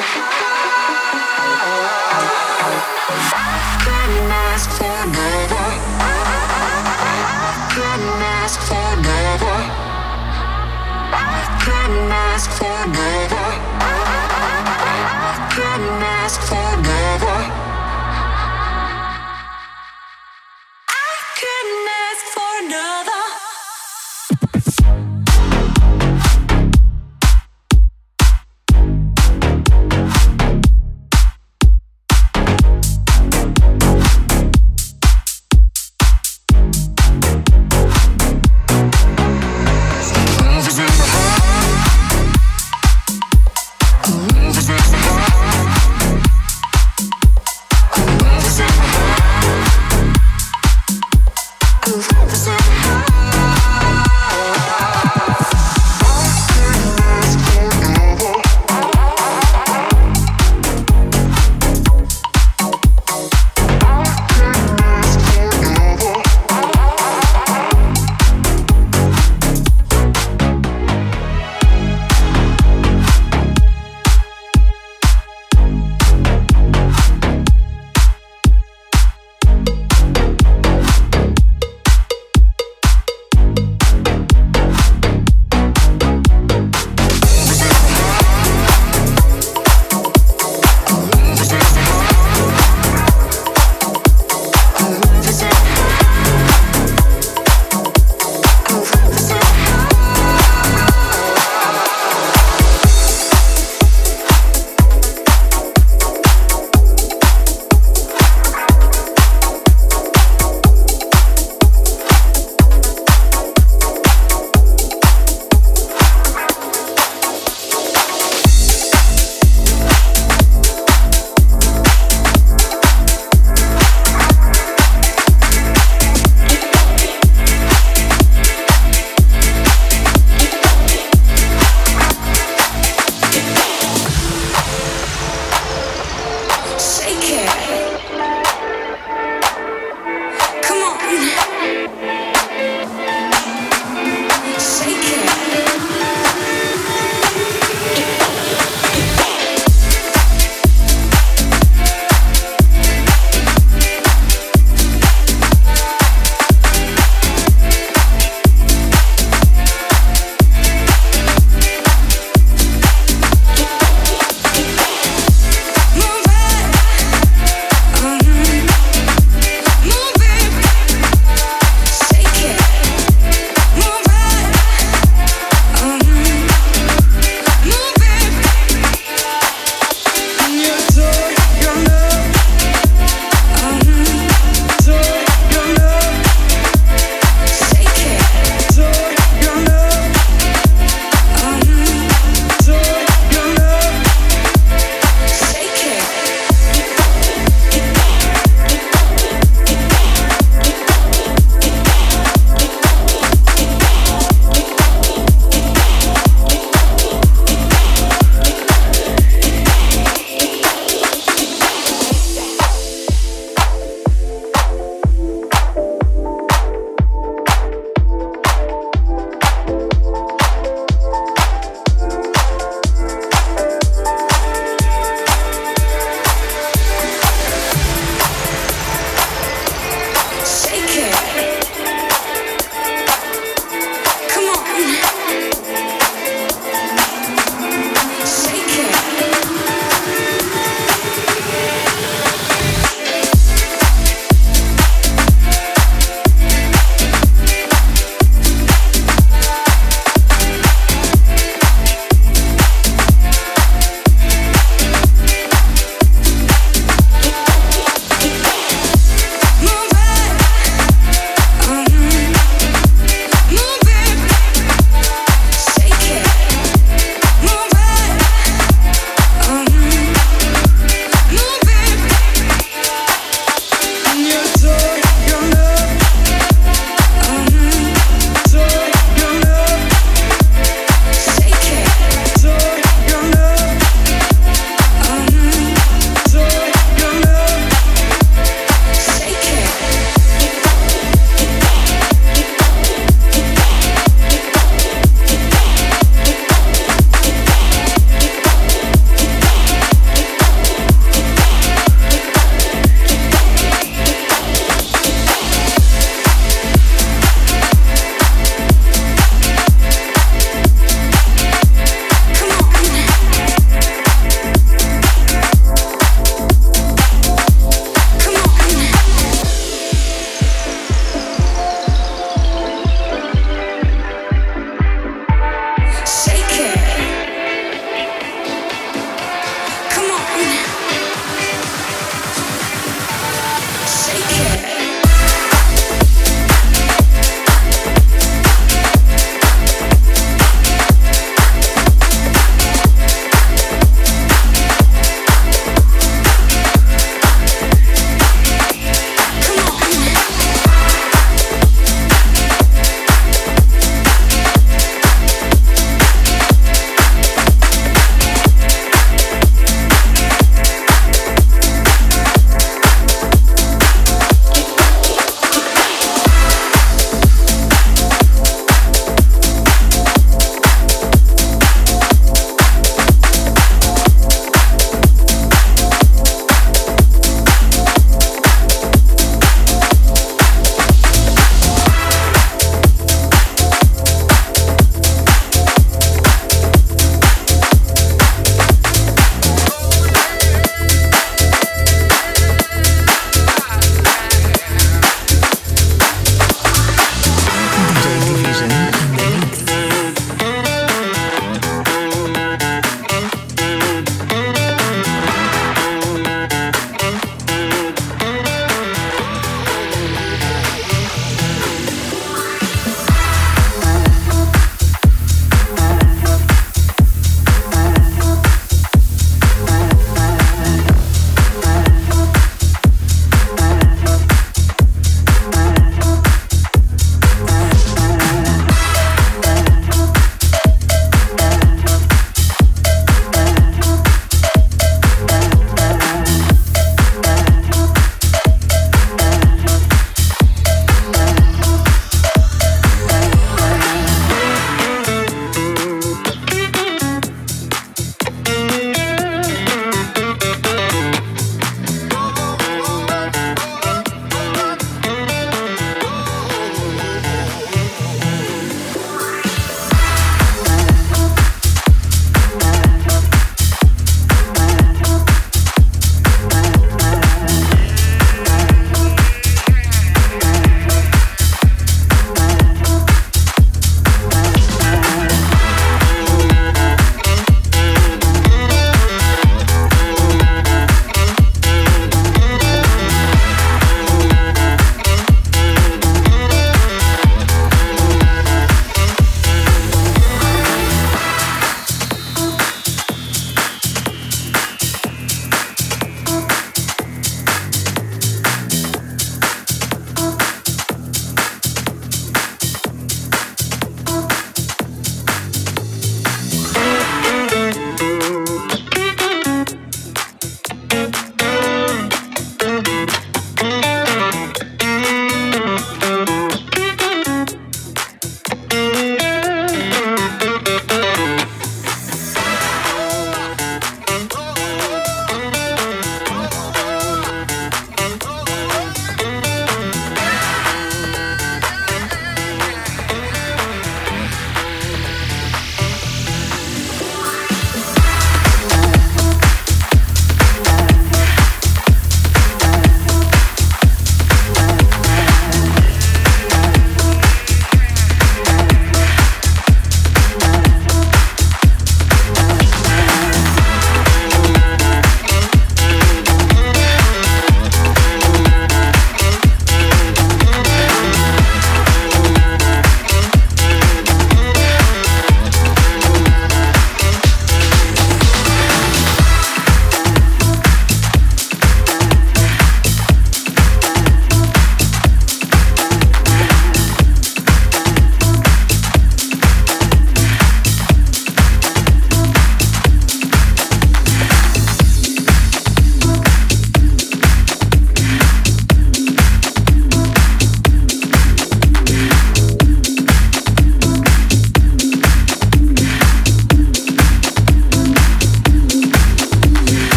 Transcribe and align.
high. 0.00 0.59